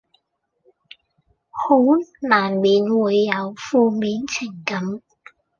[1.51, 1.75] 好
[2.27, 4.81] 難免會有負面情感